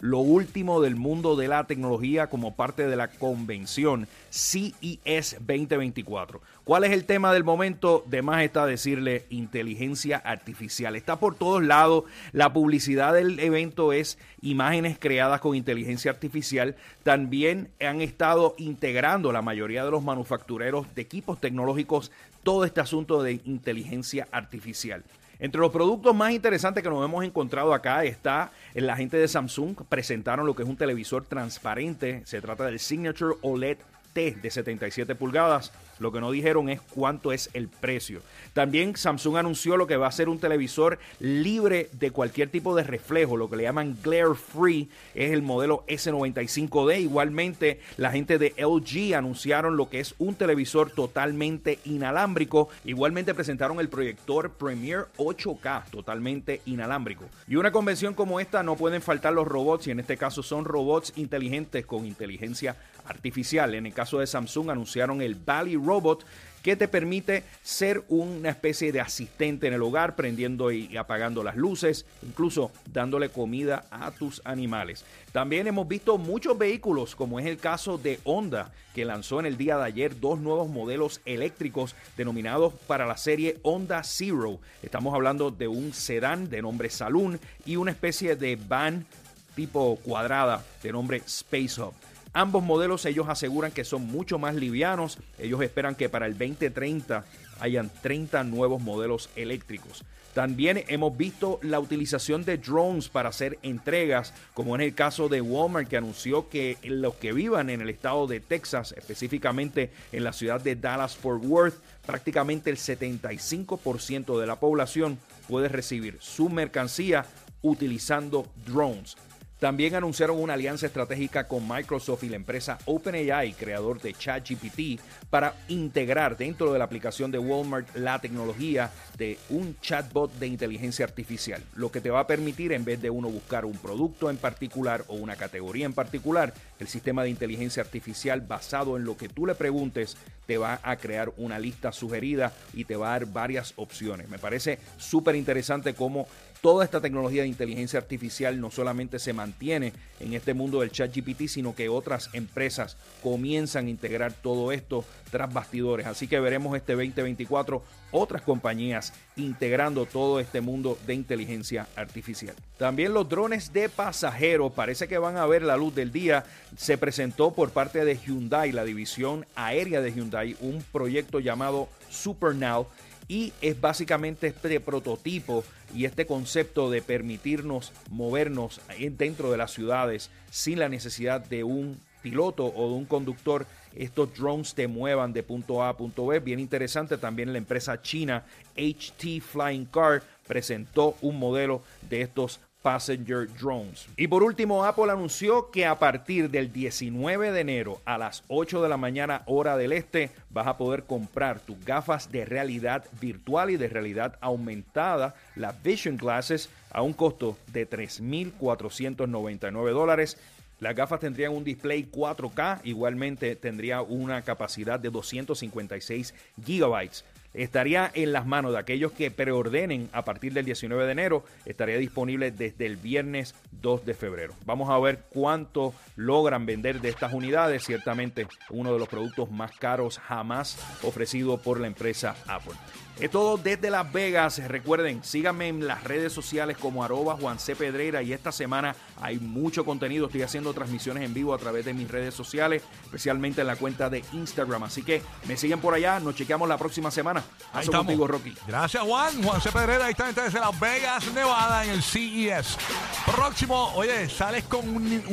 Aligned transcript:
Lo 0.00 0.18
último 0.18 0.80
del 0.80 0.96
mundo 0.96 1.36
de 1.36 1.48
la 1.48 1.66
tecnología 1.66 2.28
como 2.28 2.54
parte 2.54 2.86
de 2.86 2.96
la 2.96 3.08
convención 3.08 4.06
CES 4.30 5.36
2024. 5.40 6.40
¿Cuál 6.64 6.84
es 6.84 6.92
el 6.92 7.04
tema 7.04 7.32
del 7.32 7.44
momento? 7.44 8.04
De 8.06 8.22
más 8.22 8.42
está 8.42 8.66
decirle 8.66 9.24
inteligencia 9.30 10.16
artificial. 10.18 10.96
Está 10.96 11.18
por 11.18 11.34
todos 11.34 11.62
lados. 11.62 12.04
La 12.32 12.52
publicidad 12.52 13.14
del 13.14 13.38
evento 13.40 13.92
es 13.92 14.18
imágenes 14.42 14.98
creadas 14.98 15.40
con 15.40 15.56
inteligencia 15.56 16.10
artificial. 16.10 16.76
También 17.02 17.70
han 17.80 18.00
estado 18.00 18.54
integrando 18.58 19.32
la 19.32 19.42
mayoría 19.42 19.84
de 19.84 19.90
los 19.90 20.02
manufactureros 20.02 20.94
de 20.94 21.02
equipos 21.02 21.40
tecnológicos 21.40 22.10
todo 22.42 22.64
este 22.64 22.80
asunto 22.80 23.22
de 23.22 23.40
inteligencia 23.44 24.28
artificial. 24.30 25.02
Entre 25.38 25.60
los 25.60 25.70
productos 25.70 26.14
más 26.14 26.32
interesantes 26.32 26.82
que 26.82 26.88
nos 26.88 27.04
hemos 27.04 27.24
encontrado 27.24 27.74
acá 27.74 28.04
está 28.04 28.50
la 28.74 28.96
gente 28.96 29.16
de 29.16 29.28
Samsung. 29.28 29.76
Presentaron 29.88 30.46
lo 30.46 30.54
que 30.54 30.62
es 30.62 30.68
un 30.68 30.76
televisor 30.76 31.24
transparente. 31.24 32.22
Se 32.24 32.40
trata 32.40 32.64
del 32.64 32.78
Signature 32.78 33.36
OLED 33.42 33.78
T 34.12 34.38
de 34.40 34.50
77 34.50 35.14
pulgadas 35.14 35.72
lo 35.98 36.12
que 36.12 36.20
no 36.20 36.30
dijeron 36.30 36.68
es 36.68 36.80
cuánto 36.80 37.32
es 37.32 37.50
el 37.52 37.68
precio. 37.68 38.20
También 38.52 38.96
Samsung 38.96 39.36
anunció 39.36 39.76
lo 39.76 39.86
que 39.86 39.96
va 39.96 40.06
a 40.06 40.12
ser 40.12 40.28
un 40.28 40.38
televisor 40.38 40.98
libre 41.20 41.88
de 41.92 42.10
cualquier 42.10 42.48
tipo 42.48 42.74
de 42.74 42.82
reflejo, 42.82 43.36
lo 43.36 43.50
que 43.50 43.56
le 43.56 43.64
llaman 43.64 43.96
glare 44.02 44.34
free, 44.34 44.88
es 45.14 45.32
el 45.32 45.42
modelo 45.42 45.84
S95D. 45.88 47.00
Igualmente, 47.00 47.80
la 47.96 48.10
gente 48.10 48.38
de 48.38 48.54
LG 48.56 49.14
anunciaron 49.14 49.76
lo 49.76 49.88
que 49.88 50.00
es 50.00 50.14
un 50.18 50.34
televisor 50.34 50.90
totalmente 50.90 51.78
inalámbrico. 51.84 52.68
Igualmente 52.84 53.34
presentaron 53.34 53.80
el 53.80 53.88
proyector 53.88 54.50
Premiere 54.50 55.04
8K 55.18 55.90
totalmente 55.90 56.60
inalámbrico. 56.66 57.24
Y 57.48 57.56
una 57.56 57.72
convención 57.72 58.14
como 58.14 58.40
esta 58.40 58.62
no 58.62 58.76
pueden 58.76 59.02
faltar 59.02 59.32
los 59.32 59.46
robots 59.46 59.86
y 59.86 59.90
en 59.90 60.00
este 60.00 60.16
caso 60.16 60.42
son 60.42 60.64
robots 60.64 61.12
inteligentes 61.16 61.84
con 61.86 62.06
inteligencia 62.06 62.70
artificial. 62.70 62.95
En 63.08 63.86
el 63.86 63.94
caso 63.94 64.18
de 64.18 64.26
Samsung 64.26 64.70
anunciaron 64.70 65.22
el 65.22 65.34
Valley 65.34 65.76
Robot 65.76 66.24
que 66.66 66.74
te 66.74 66.88
permite 66.88 67.44
ser 67.62 68.02
una 68.08 68.48
especie 68.48 68.90
de 68.90 69.00
asistente 69.00 69.68
en 69.68 69.74
el 69.74 69.82
hogar, 69.82 70.16
prendiendo 70.16 70.72
y 70.72 70.96
apagando 70.96 71.44
las 71.44 71.54
luces, 71.54 72.06
incluso 72.24 72.72
dándole 72.92 73.28
comida 73.28 73.84
a 73.88 74.10
tus 74.10 74.42
animales. 74.44 75.04
También 75.30 75.68
hemos 75.68 75.86
visto 75.86 76.18
muchos 76.18 76.58
vehículos, 76.58 77.14
como 77.14 77.38
es 77.38 77.46
el 77.46 77.58
caso 77.58 77.98
de 77.98 78.18
Honda, 78.24 78.72
que 78.96 79.04
lanzó 79.04 79.38
en 79.38 79.46
el 79.46 79.56
día 79.56 79.78
de 79.78 79.84
ayer 79.84 80.18
dos 80.18 80.40
nuevos 80.40 80.68
modelos 80.68 81.20
eléctricos 81.24 81.94
denominados 82.16 82.74
para 82.88 83.06
la 83.06 83.16
serie 83.16 83.58
Honda 83.62 84.02
Zero. 84.02 84.58
Estamos 84.82 85.14
hablando 85.14 85.52
de 85.52 85.68
un 85.68 85.92
sedán 85.92 86.50
de 86.50 86.62
nombre 86.62 86.90
Saloon 86.90 87.38
y 87.64 87.76
una 87.76 87.92
especie 87.92 88.34
de 88.34 88.56
van 88.56 89.06
tipo 89.54 90.00
cuadrada 90.02 90.64
de 90.82 90.90
nombre 90.90 91.18
Space 91.18 91.80
Hub. 91.80 91.94
Ambos 92.38 92.62
modelos 92.62 93.06
ellos 93.06 93.30
aseguran 93.30 93.72
que 93.72 93.82
son 93.82 94.08
mucho 94.08 94.38
más 94.38 94.54
livianos. 94.54 95.16
Ellos 95.38 95.62
esperan 95.62 95.94
que 95.94 96.10
para 96.10 96.26
el 96.26 96.36
2030 96.36 97.24
hayan 97.60 97.90
30 98.02 98.44
nuevos 98.44 98.82
modelos 98.82 99.30
eléctricos. 99.36 100.04
También 100.34 100.84
hemos 100.88 101.16
visto 101.16 101.58
la 101.62 101.80
utilización 101.80 102.44
de 102.44 102.58
drones 102.58 103.08
para 103.08 103.30
hacer 103.30 103.58
entregas, 103.62 104.34
como 104.52 104.74
en 104.74 104.82
el 104.82 104.94
caso 104.94 105.30
de 105.30 105.40
Walmart, 105.40 105.88
que 105.88 105.96
anunció 105.96 106.50
que 106.50 106.76
los 106.82 107.14
que 107.14 107.32
vivan 107.32 107.70
en 107.70 107.80
el 107.80 107.88
estado 107.88 108.26
de 108.26 108.40
Texas, 108.40 108.92
específicamente 108.94 109.90
en 110.12 110.22
la 110.22 110.34
ciudad 110.34 110.60
de 110.60 110.76
Dallas-Fort 110.76 111.42
Worth, 111.42 111.76
prácticamente 112.04 112.68
el 112.68 112.76
75% 112.76 114.38
de 114.38 114.46
la 114.46 114.56
población 114.56 115.18
puede 115.48 115.68
recibir 115.68 116.18
su 116.20 116.50
mercancía 116.50 117.24
utilizando 117.62 118.46
drones. 118.66 119.16
También 119.58 119.94
anunciaron 119.94 120.38
una 120.38 120.52
alianza 120.52 120.84
estratégica 120.84 121.48
con 121.48 121.66
Microsoft 121.66 122.24
y 122.24 122.28
la 122.28 122.36
empresa 122.36 122.76
OpenAI, 122.84 123.54
creador 123.54 124.02
de 124.02 124.12
ChatGPT, 124.12 125.00
para 125.30 125.54
integrar 125.68 126.36
dentro 126.36 126.74
de 126.74 126.78
la 126.78 126.84
aplicación 126.84 127.30
de 127.30 127.38
Walmart 127.38 127.96
la 127.96 128.18
tecnología 128.18 128.90
de 129.16 129.38
un 129.48 129.78
chatbot 129.80 130.30
de 130.34 130.46
inteligencia 130.46 131.06
artificial, 131.06 131.62
lo 131.74 131.90
que 131.90 132.02
te 132.02 132.10
va 132.10 132.20
a 132.20 132.26
permitir 132.26 132.72
en 132.72 132.84
vez 132.84 133.00
de 133.00 133.08
uno 133.08 133.30
buscar 133.30 133.64
un 133.64 133.78
producto 133.78 134.28
en 134.28 134.36
particular 134.36 135.04
o 135.08 135.14
una 135.14 135.36
categoría 135.36 135.86
en 135.86 135.94
particular, 135.94 136.52
el 136.78 136.88
sistema 136.88 137.22
de 137.22 137.30
inteligencia 137.30 137.82
artificial 137.82 138.42
basado 138.42 138.98
en 138.98 139.04
lo 139.04 139.16
que 139.16 139.30
tú 139.30 139.46
le 139.46 139.54
preguntes 139.54 140.18
te 140.46 140.58
va 140.58 140.80
a 140.82 140.96
crear 140.96 141.32
una 141.38 141.58
lista 141.58 141.92
sugerida 141.92 142.52
y 142.74 142.84
te 142.84 142.96
va 142.96 143.08
a 143.08 143.18
dar 143.18 143.26
varias 143.26 143.72
opciones. 143.76 144.28
Me 144.28 144.38
parece 144.38 144.78
súper 144.96 145.34
interesante 145.34 145.94
cómo 145.94 146.28
toda 146.60 146.84
esta 146.84 147.00
tecnología 147.00 147.42
de 147.42 147.48
inteligencia 147.48 147.98
artificial 147.98 148.60
no 148.60 148.70
solamente 148.70 149.18
se 149.18 149.32
mantiene 149.32 149.92
en 150.20 150.34
este 150.34 150.54
mundo 150.54 150.80
del 150.80 150.90
chat 150.90 151.14
GPT, 151.14 151.48
sino 151.48 151.74
que 151.74 151.88
otras 151.88 152.30
empresas 152.32 152.96
comienzan 153.22 153.86
a 153.86 153.90
integrar 153.90 154.32
todo 154.32 154.72
esto 154.72 155.04
tras 155.30 155.52
bastidores. 155.52 156.06
Así 156.06 156.28
que 156.28 156.40
veremos 156.40 156.76
este 156.76 156.94
2024 156.94 157.82
otras 158.12 158.42
compañías 158.42 159.12
integrando 159.36 160.06
todo 160.06 160.40
este 160.40 160.60
mundo 160.60 160.98
de 161.06 161.14
inteligencia 161.14 161.86
artificial. 161.96 162.54
También 162.78 163.12
los 163.12 163.28
drones 163.28 163.72
de 163.72 163.88
pasajeros 163.88 164.72
parece 164.72 165.08
que 165.08 165.18
van 165.18 165.36
a 165.36 165.46
ver 165.46 165.62
la 165.62 165.76
luz 165.76 165.94
del 165.94 166.12
día. 166.12 166.44
Se 166.76 166.98
presentó 166.98 167.52
por 167.52 167.70
parte 167.70 168.04
de 168.04 168.16
Hyundai, 168.16 168.72
la 168.72 168.84
división 168.84 169.46
aérea 169.54 170.00
de 170.00 170.12
Hyundai, 170.12 170.56
un 170.60 170.82
proyecto 170.92 171.40
llamado 171.40 171.88
SuperNow 172.10 172.86
y 173.28 173.52
es 173.60 173.80
básicamente 173.80 174.48
este 174.48 174.80
prototipo 174.80 175.64
y 175.94 176.04
este 176.04 176.26
concepto 176.26 176.90
de 176.90 177.02
permitirnos 177.02 177.92
movernos 178.10 178.80
dentro 179.12 179.50
de 179.50 179.56
las 179.56 179.72
ciudades 179.72 180.30
sin 180.50 180.78
la 180.78 180.88
necesidad 180.88 181.40
de 181.40 181.64
un 181.64 181.98
piloto 182.22 182.66
o 182.66 182.88
de 182.88 182.94
un 182.94 183.04
conductor, 183.04 183.66
estos 183.94 184.34
drones 184.34 184.74
te 184.74 184.88
muevan 184.88 185.32
de 185.32 185.42
punto 185.42 185.82
A 185.82 185.90
a 185.90 185.96
punto 185.96 186.26
B. 186.26 186.40
Bien 186.40 186.58
interesante, 186.58 187.18
también 187.18 187.52
la 187.52 187.58
empresa 187.58 188.02
china 188.02 188.44
HT 188.76 189.40
Flying 189.40 189.86
Car 189.86 190.22
presentó 190.46 191.16
un 191.22 191.38
modelo 191.38 191.82
de 192.08 192.22
estos 192.22 192.60
passenger 192.86 193.48
drones. 193.58 194.06
Y 194.16 194.28
por 194.28 194.44
último, 194.44 194.84
Apple 194.84 195.10
anunció 195.10 195.72
que 195.72 195.84
a 195.84 195.98
partir 195.98 196.48
del 196.48 196.72
19 196.72 197.50
de 197.50 197.60
enero 197.60 198.00
a 198.04 198.16
las 198.16 198.44
8 198.46 198.80
de 198.80 198.88
la 198.88 198.96
mañana 198.96 199.42
hora 199.46 199.76
del 199.76 199.90
este 199.90 200.30
vas 200.50 200.68
a 200.68 200.76
poder 200.76 201.02
comprar 201.02 201.58
tus 201.58 201.84
gafas 201.84 202.30
de 202.30 202.44
realidad 202.44 203.04
virtual 203.20 203.70
y 203.70 203.76
de 203.76 203.88
realidad 203.88 204.38
aumentada, 204.40 205.34
las 205.56 205.82
Vision 205.82 206.16
Glasses, 206.16 206.68
a 206.92 207.02
un 207.02 207.12
costo 207.12 207.58
de 207.72 207.90
3.499 207.90 209.90
dólares. 209.90 210.38
Las 210.78 210.94
gafas 210.94 211.18
tendrían 211.18 211.56
un 211.56 211.64
display 211.64 212.08
4K, 212.08 212.82
igualmente 212.84 213.56
tendría 213.56 214.00
una 214.00 214.42
capacidad 214.42 215.00
de 215.00 215.10
256 215.10 216.34
gigabytes 216.64 217.24
estaría 217.54 218.10
en 218.14 218.32
las 218.32 218.46
manos 218.46 218.72
de 218.72 218.78
aquellos 218.78 219.12
que 219.12 219.30
preordenen 219.30 220.08
a 220.12 220.24
partir 220.24 220.52
del 220.52 220.64
19 220.64 221.06
de 221.06 221.12
enero. 221.12 221.44
Estaría 221.64 221.98
disponible 221.98 222.50
desde 222.50 222.86
el 222.86 222.96
viernes 222.96 223.54
2 223.82 224.06
de 224.06 224.14
febrero. 224.14 224.54
Vamos 224.64 224.90
a 224.90 224.98
ver 224.98 225.24
cuánto 225.30 225.94
logran 226.16 226.66
vender 226.66 227.00
de 227.00 227.08
estas 227.08 227.32
unidades. 227.32 227.84
Ciertamente 227.84 228.46
uno 228.70 228.92
de 228.92 228.98
los 228.98 229.08
productos 229.08 229.50
más 229.50 229.72
caros 229.76 230.18
jamás 230.18 230.78
ofrecido 231.02 231.58
por 231.58 231.80
la 231.80 231.86
empresa 231.86 232.36
Apple. 232.46 232.74
Es 233.18 233.30
todo 233.30 233.56
desde 233.56 233.88
Las 233.88 234.12
Vegas. 234.12 234.62
Recuerden, 234.68 235.24
síganme 235.24 235.68
en 235.68 235.86
las 235.86 236.04
redes 236.04 236.34
sociales 236.34 236.76
como 236.76 237.02
arroba 237.02 237.38
Juan 237.40 237.58
C. 237.58 237.74
Pedreira 237.74 238.22
y 238.22 238.34
esta 238.34 238.52
semana 238.52 238.94
hay 239.22 239.38
mucho 239.38 239.86
contenido. 239.86 240.26
Estoy 240.26 240.42
haciendo 240.42 240.74
transmisiones 240.74 241.24
en 241.24 241.32
vivo 241.32 241.54
a 241.54 241.58
través 241.58 241.86
de 241.86 241.94
mis 241.94 242.10
redes 242.10 242.34
sociales, 242.34 242.82
especialmente 243.04 243.62
en 243.62 243.68
la 243.68 243.76
cuenta 243.76 244.10
de 244.10 244.22
Instagram. 244.34 244.82
Así 244.82 245.02
que 245.02 245.22
me 245.48 245.56
siguen 245.56 245.80
por 245.80 245.94
allá. 245.94 246.20
Nos 246.20 246.34
chequeamos 246.34 246.68
la 246.68 246.76
próxima 246.76 247.10
semana. 247.10 247.42
Ahí 247.72 247.86
Paso 247.86 248.02
estamos. 248.04 248.28
Rocky. 248.28 248.54
Gracias, 248.66 249.02
Juan. 249.02 249.42
Juan 249.42 249.60
C. 249.60 249.70
Pedrera, 249.70 250.06
ahí 250.06 250.12
está 250.12 250.32
desde 250.32 250.60
Las 250.60 250.78
Vegas, 250.80 251.26
Nevada, 251.34 251.84
en 251.84 251.90
el 251.90 252.02
CES. 252.02 252.78
Próximo, 253.26 253.92
oye, 253.94 254.28
sales 254.30 254.64
con 254.64 254.88
un, 254.88 255.24